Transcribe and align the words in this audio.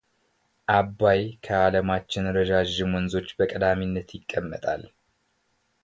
አባይ 0.77 1.21
ከዓለማችን 1.45 2.31
ረዛዥም 2.37 2.95
ወንዞች 2.97 3.29
በቀዳሚነት 3.37 4.09
ይቀመጣል። 4.19 4.83